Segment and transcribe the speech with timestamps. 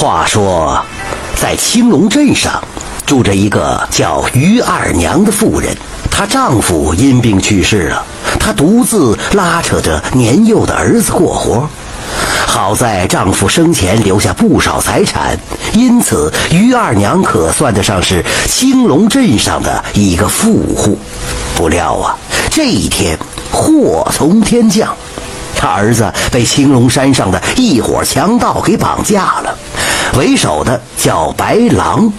[0.00, 0.80] 话说，
[1.34, 2.62] 在青龙镇上
[3.04, 5.76] 住着一个叫于二娘的妇人，
[6.08, 8.06] 她丈夫因病去世了，
[8.38, 11.68] 她独自拉扯着年幼的儿子过活。
[12.46, 15.36] 好在丈夫生前留下不少财产，
[15.72, 20.96] 因此于二娘可算得上是青龙镇上的一个富户。
[21.56, 22.16] 不料啊，
[22.52, 23.18] 这一天
[23.50, 24.94] 祸从天降。
[25.60, 29.58] 他儿子被青龙山上的一伙强盗给绑架了，
[30.18, 32.12] 为首的叫白狼，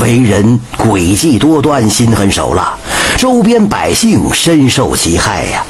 [0.00, 2.72] 为人诡计多端，心狠手辣，
[3.18, 5.62] 周边百姓深受其害呀。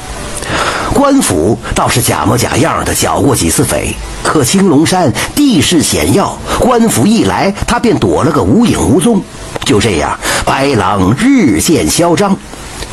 [0.93, 3.93] 官府倒是假模假样的剿过几次匪，
[4.23, 9.21] 可青龙山地势险要，官府一来，他便躲了个无影无踪。
[9.65, 12.33] 就这样，白狼日渐嚣张。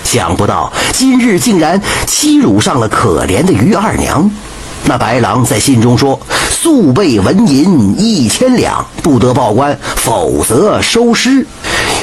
[0.03, 4.29] 想不到今日竟然欺辱上了可怜的于二娘。
[4.83, 6.19] 那白狼在信中说
[6.63, 11.47] ：“速备纹银一千两，不得报官，否则收尸。”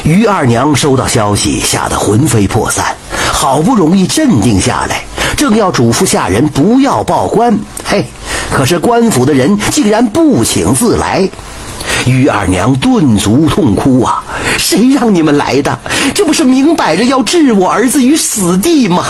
[0.04, 2.84] 于二娘收到消息，吓得魂飞魄散，
[3.32, 5.04] 好不容易镇定下来，
[5.36, 7.56] 正要嘱咐下人不要报官，
[7.86, 8.04] 嘿，
[8.52, 11.30] 可是官府的人竟然不请自来。
[12.08, 14.24] 于二娘顿足痛哭啊！
[14.58, 15.78] 谁让你们来的？
[16.16, 19.06] 这不是明摆着要置我儿子于死地吗？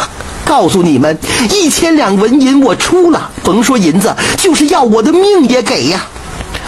[0.47, 1.15] 告诉你们，
[1.53, 6.05] 一千两纹银我出了，甭说银子，就是要我的命也给呀！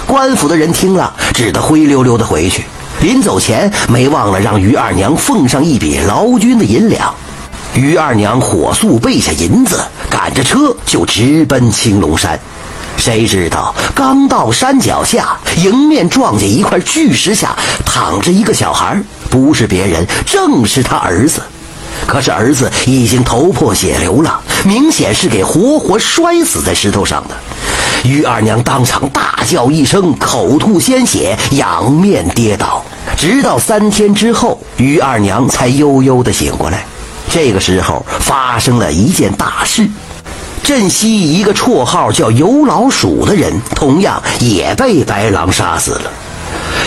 [0.05, 2.65] 官府的人听了，只得灰溜溜的回去。
[3.01, 7.13] 临走前，没忘了让于二娘奉上一笔劳军的银两。
[7.73, 12.37] 于二娘火速备下银子，赶着车就直奔青龙山。
[12.97, 17.55] 谁知道刚到山脚下，迎面撞见一块巨石下
[17.85, 21.41] 躺着一个小孩，不是别人，正是他儿子。
[22.09, 27.35] 可是儿子已经头破血流了，明显是给活活摔死在石头上的。
[28.03, 32.83] 于二娘当场大叫一声，口吐鲜血，仰面跌倒。
[33.15, 36.83] 直到三天之后，于二娘才悠悠地醒过来。
[37.29, 39.87] 这个时候发生了一件大事。
[40.63, 46.11] 镇西一个绰号叫油老鼠的人，同样也被白狼杀死了。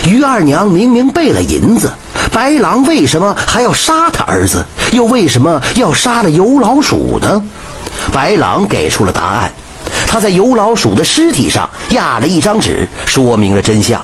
[0.05, 1.93] 于二娘明明备了银子，
[2.33, 4.65] 白狼为什么还要杀他儿子？
[4.93, 7.43] 又为什么要杀了油老鼠呢？
[8.11, 9.51] 白狼给出了答案，
[10.07, 13.99] 他在油老鼠的尸体上压了一张纸，说明了真相。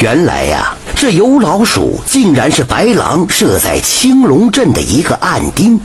[0.00, 5.80] 原来呀，这油老鼠竟然是白狼设在青龙镇的一个暗钉。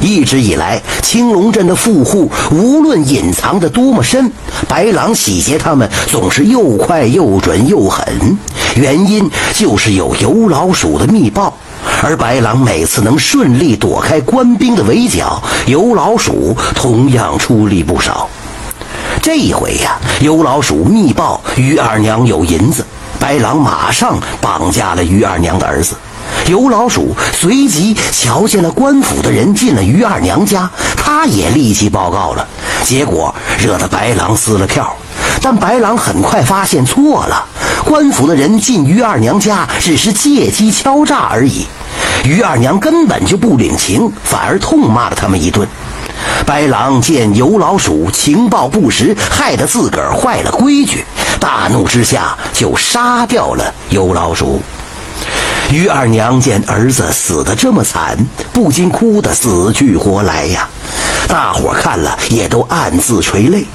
[0.00, 4.30] 一直以来，青龙镇的富户无论隐藏的多么深，
[4.68, 8.06] 白狼洗劫他们总是又快又准又狠。
[8.76, 11.56] 原因就是有油老鼠的密报，
[12.02, 18.28] 而白狼每次能顺利躲开官兵的围剿，油老鼠同样出力不少。
[19.20, 22.84] 这一回呀，油老鼠密报于二娘有银子，
[23.18, 25.94] 白狼马上绑架了于二娘的儿子。
[26.46, 32.46] 油老鼠随即瞧见了官府的人进了于二娘家，他也立即报告了，
[32.84, 34.94] 结果惹得白狼撕了票。
[35.42, 37.44] 但白狼很快发现错了，
[37.84, 41.66] 官府的人进于二娘家只是借机敲诈而已，
[42.24, 45.66] 于二娘根本就不领情，反而痛骂了他们一顿。
[46.44, 51.04] 白狼见油老鼠情报不实，害得自个儿坏了规矩，
[51.38, 54.60] 大怒之下就杀掉了油老鼠。
[55.70, 58.16] 于二娘见儿子死得这么惨，
[58.52, 60.68] 不禁哭得死去活来呀。
[61.28, 63.66] 大伙看了也都暗自垂泪。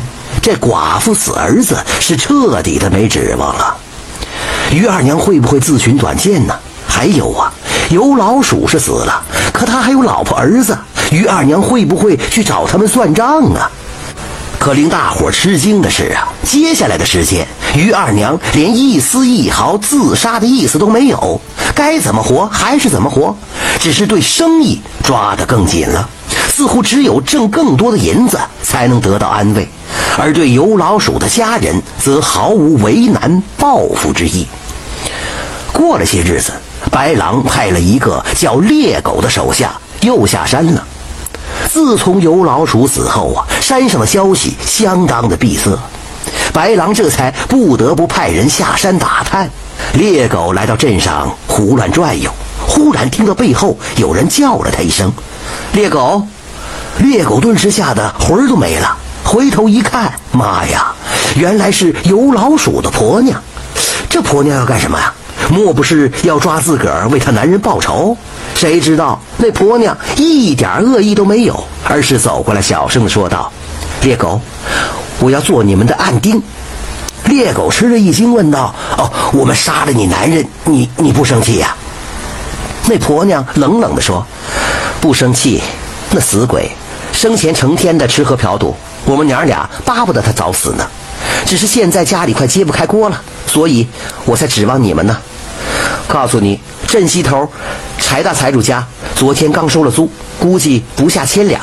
[0.41, 3.77] 这寡妇死儿子是彻底的没指望了。
[4.72, 6.55] 于二娘会不会自寻短见呢？
[6.88, 7.53] 还有啊，
[7.89, 9.23] 有老鼠是死了，
[9.53, 10.77] 可他还有老婆儿子，
[11.11, 13.69] 于二娘会不会去找他们算账啊？
[14.57, 17.45] 可令大伙吃惊的是啊，接下来的时间，
[17.75, 21.39] 于二娘连一丝一毫自杀的意思都没有，
[21.75, 23.35] 该怎么活还是怎么活，
[23.79, 26.09] 只是对生意抓得更紧了，
[26.49, 29.67] 似乎只有挣更多的银子才能得到安慰，
[30.17, 34.47] 而对有老鼠的家人则毫无为难报复之意。
[35.73, 36.53] 过了些日子，
[36.91, 40.85] 白狼派了一个叫猎狗的手下又下山了。
[41.72, 45.78] 自从有老鼠死后啊，山上的消息相当的闭塞，
[46.52, 49.50] 白狼这才不得不派人下山打探。
[49.94, 52.32] 猎狗来到镇上胡乱转悠，
[52.68, 55.12] 忽然听到背后有人叫了他一声
[55.74, 56.26] ：“猎狗！”
[57.00, 60.94] 猎狗顿时吓得魂儿都没了，回头一看，妈呀，
[61.35, 63.41] 原来是有老鼠的婆娘。
[64.09, 65.12] 这婆娘要干什么呀？
[65.53, 68.17] 莫不是要抓自个儿为她男人报仇？
[68.55, 73.52] 谁知道那婆娘一点恶意都没有，而是走过来小声的说道
[74.02, 74.41] ：“猎狗，
[75.20, 76.41] 我要做你们的暗钉。”
[77.26, 81.76] 猎狗吃了一惊，问道：“哦，我们杀了你男人，你你不生气呀？”
[82.90, 84.26] 那婆娘冷冷地说
[84.99, 85.61] ：“不生气，
[86.09, 86.72] 那死鬼，
[87.11, 88.76] 生前成天的吃喝嫖赌，
[89.06, 90.84] 我们娘俩巴不得他早死呢。
[91.46, 93.88] 只是现在家里快揭不开锅了，所以
[94.26, 95.16] 我才指望你们呢。
[96.08, 97.47] 告诉你，镇西头
[98.00, 98.85] 柴大财主家
[99.16, 100.09] 昨天刚收了租，
[100.40, 101.61] 估计不下千两。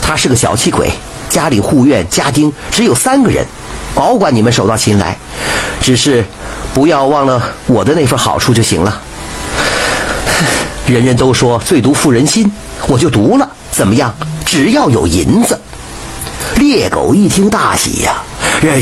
[0.00, 0.90] 他是个小气鬼，
[1.28, 3.44] 家里护院家丁只有三个人，
[3.94, 5.16] 保管你们手到擒来，
[5.80, 6.24] 只是
[6.72, 9.00] 不要忘了我的那份好处就行了。”
[10.86, 12.50] 人人都说最毒妇人心，
[12.88, 13.48] 我就毒了。
[13.70, 14.12] 怎么样？
[14.44, 15.58] 只要有银子。
[16.56, 18.16] 猎狗一听大喜呀，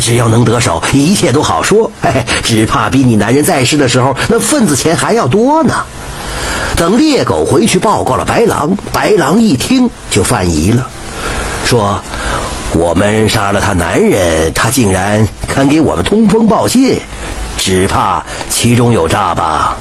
[0.00, 1.90] 只要能得手，一切都好说。
[2.02, 5.74] 嘿，只怕比你男人在世的时候那份子钱还要多呢。
[6.76, 10.86] 等猎狗回去报告了白狼，白狼一听就犯疑了，
[11.64, 12.00] 说
[12.74, 17.00] ：“我们杀了他男人，他竟然肯给我们通风报信，
[17.56, 19.76] 只怕其中有诈吧。”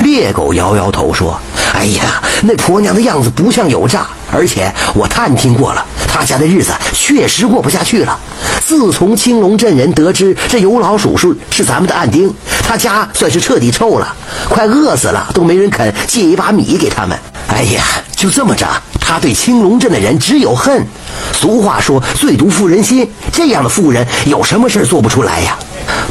[0.00, 1.38] 猎狗摇摇头说
[1.74, 8.18] ：“哎呀，那婆娘的样子不像有诈，而且我探听过了，他家的日子确实过不下去了。
[8.66, 12.34] 自从青龙镇人得知这有老鼠是是咱们的暗丁，
[12.64, 14.16] 他家算是彻底臭了，
[14.48, 17.16] 快饿死了，都没人肯借一把米给他们。
[17.46, 17.84] 哎呀，
[18.16, 18.66] 就这么着，
[19.00, 20.84] 他对青龙镇的人只有恨。
[21.32, 25.56] 俗话说‘最毒妇人心’，这样的妇人有什么事做不出来呀？”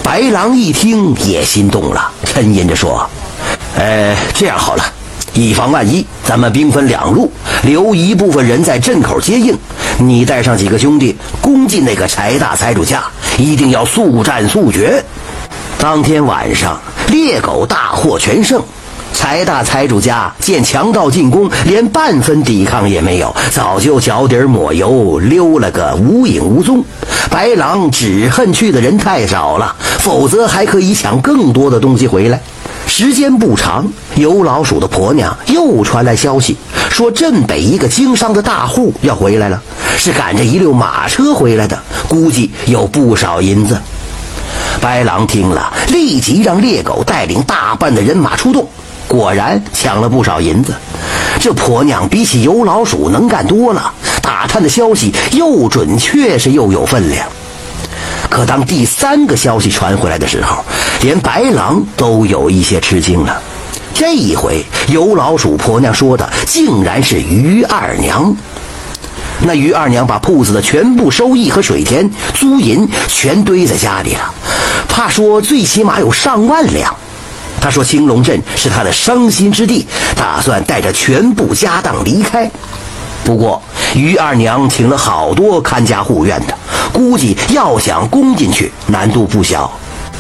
[0.02, 3.06] 白狼一听也心动了，沉吟着说。
[3.76, 4.84] 呃，这样好了，
[5.36, 7.30] 以防万一，咱们兵分两路，
[7.64, 9.54] 留一部分人在镇口接应。
[9.98, 13.04] 你带上几个兄弟攻进那个柴大财主家，
[13.38, 15.04] 一定要速战速决。
[15.78, 16.80] 当天晚上，
[17.10, 18.64] 猎狗大获全胜。
[19.14, 26.82] 柴大财主家见强盗进攻，连半分抵抗也没有，早就脚底抹油溜了个无影无踪。
[27.30, 32.40] 白狼只恨去的人太少了，否则还可以抢更多的东西回来。
[32.88, 33.86] 时间不长，
[34.16, 36.56] 有老鼠的婆娘又传来消息，
[36.90, 39.62] 说镇北一个经商的大户要回来了，
[39.98, 41.78] 是赶着一溜马车回来的，
[42.08, 43.78] 估计有不少银子。
[44.80, 48.66] 白狼听了，立即让猎狗带领大半的人马出动，
[49.08, 50.74] 果然抢了不少银子。
[51.40, 53.92] 这婆娘比起有老鼠能干多了，
[54.22, 57.28] 打探的消息又准确，是又有分量。
[58.36, 60.62] 可当第三个消息传回来的时候，
[61.02, 63.42] 连白狼都有一些吃惊了。
[63.94, 68.36] 这一回，有老鼠婆娘说的竟然是于二娘。
[69.40, 74.34] 那于二娘把铺子的全部收益和水田、租银全堆在家里了，
[74.90, 76.94] 怕说最起码有上万两。
[77.62, 82.52] 她说青龙镇是她的伤心之地，打算带着全部家当离开。
[83.24, 83.64] 不过，
[83.96, 86.54] 于二娘请了好多看家护院的，
[86.92, 89.72] 估计要想攻进去难度不小。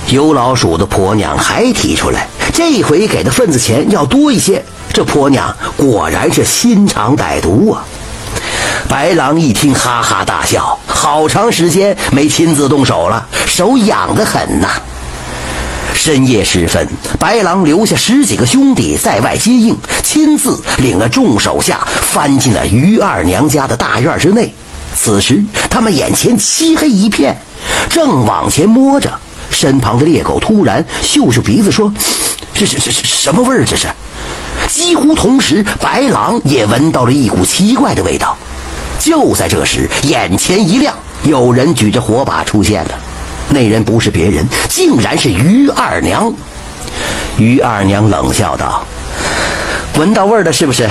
[0.07, 4.63] 有老鼠的婆娘还提出来，这回给的份子钱要多一些。
[4.93, 7.83] 这婆娘果然是心肠歹毒啊！
[8.87, 14.69] 白狼一听，哈哈大笑，好长时间没亲自动手了，手痒得很呐。
[16.05, 16.87] 深夜时分，
[17.17, 24.53] 白狼留下十几个兄弟在外接应，亲自领了众手下翻进了于二娘家的大院之内。
[24.95, 27.35] 此时，他们眼前漆黑一片，
[27.89, 29.11] 正往前摸着，
[29.49, 31.91] 身旁的猎狗突然嗅嗅鼻子，说
[32.53, 33.65] ：“这是、这、这、什么味儿？
[33.65, 33.87] 这是！”
[34.69, 38.37] 几乎同时，白狼也闻到了一股奇怪的味道。
[38.99, 40.93] 就在这时，眼前一亮，
[41.23, 42.91] 有人举着火把出现了。
[43.55, 46.31] 那人不是别人，竟然是于二娘。
[47.37, 48.85] 于二娘冷笑道
[49.97, 50.89] ：“闻到味儿了是不是？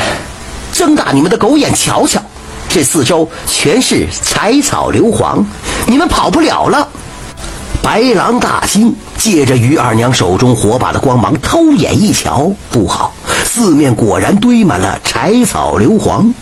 [0.73, 2.19] 睁大你们的狗眼瞧瞧，
[2.71, 5.45] 这四周全是柴草硫磺，
[5.87, 6.89] 你们跑不了了。”
[7.85, 13.13] 白狼大惊，借着于二娘手中火把的光芒，偷眼一瞧，不好，
[13.45, 16.33] 四面果然堆满了柴草硫磺。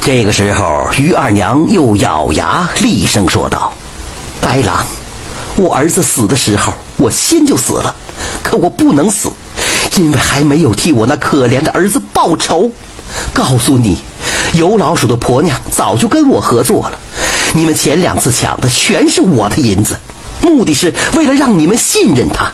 [0.00, 3.72] 这个时候，于二娘又咬牙厉声说道
[4.40, 4.86] ：“白狼。”
[5.56, 7.94] 我儿子死的时候，我心就死了，
[8.42, 9.30] 可我不能死，
[9.96, 12.70] 因为还没有替我那可怜的儿子报仇。
[13.32, 13.96] 告诉你，
[14.52, 16.98] 有老鼠的婆娘早就跟我合作了，
[17.54, 19.96] 你们前两次抢的全是我的银子，
[20.42, 22.52] 目的是为了让你们信任他。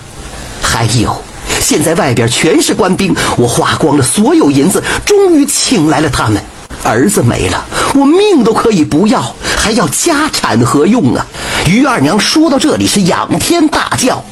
[0.63, 1.21] 还有，
[1.61, 6.41] 现在外边全是官兵，我花光了所有银子，终于请来了他们。
[6.85, 11.25] 儿子没了，我命都可以不要，还要家产何用啊？
[11.67, 14.23] 于二娘说到这里是仰天大叫：“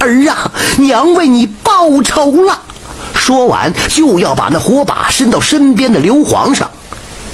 [0.00, 2.58] 儿啊，娘为你报仇了！”
[3.14, 6.68] 说完就要把那火把伸到身边的硫磺上。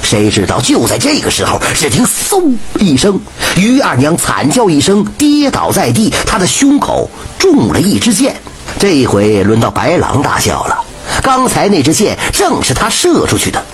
[0.03, 3.19] 谁知道就在这个时候，只听“嗖”一声，
[3.57, 8.37] 于二娘惨叫一声，跌倒在地，她的胸口中了一支箭。
[8.79, 10.79] 这一回轮到白狼大笑了。
[11.23, 13.65] 刚才那支箭正是他射出去的，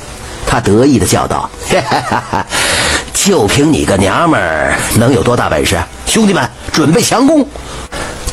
[0.52, 1.80] 他得意的叫道：“哈
[2.10, 2.46] 哈哈！
[3.14, 5.80] 就凭你个娘们儿，能有多大本事？
[6.04, 7.48] 兄弟们，准备强攻！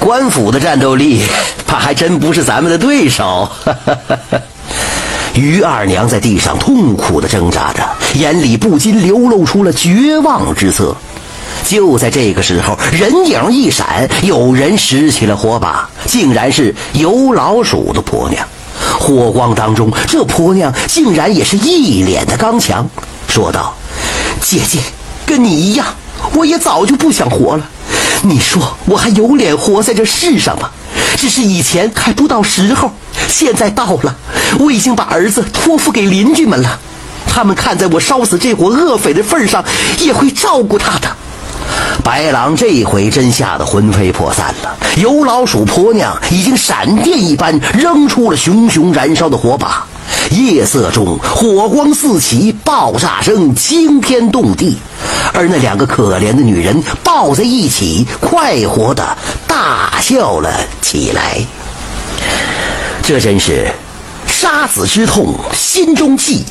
[0.02, 1.22] 官府的战斗力，
[1.66, 3.50] 怕还真不是咱们的对手。
[5.34, 10.94] ”于二娘在地上痛苦的挣扎着，眼里不禁流露出了绝望之色。
[11.64, 18.46] 就在这个时候，人影一闪，有人拾起了火把，竟然是油老鼠的婆娘。
[18.98, 22.88] 火光当中，这婆娘竟然也是一脸的刚强，
[23.28, 23.76] 说道
[24.42, 24.80] ：“姐姐，
[25.26, 25.86] 跟你一样，
[26.34, 27.70] 我也早就不想活了。
[28.24, 30.70] 你说我还有脸活在这世上吗？
[31.16, 32.92] 只是以前还不到时候，
[33.28, 34.16] 现在到了。
[34.60, 36.80] 我已经把儿子托付给邻居们了，
[37.28, 39.64] 他们看在我烧死这伙恶匪的份上，
[40.00, 41.08] 也会照顾他的。”
[42.10, 44.76] 白狼这回真吓得魂飞魄散了。
[44.98, 49.86] 油老鼠婆娘已经闪电一般扔出了熊熊燃烧的火把，
[50.32, 54.76] 夜色中火光四起，爆炸声惊天动地。
[55.36, 60.52] 而那两个可怜的女人抱在一起，快活的大笑了
[60.82, 61.38] 起来。
[63.04, 63.72] 这真是
[64.26, 66.44] 杀子之痛心中记，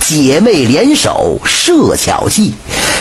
[0.00, 2.52] 姐妹联手设巧计。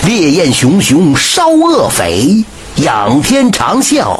[0.06, 2.44] 烈焰熊熊烧恶匪，
[2.76, 4.20] 仰天长啸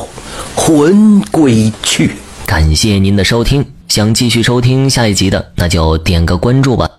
[0.56, 2.12] 魂归去。
[2.46, 6.90] 感谢您的收听，想继续收听下一集的，那就点个关注吧。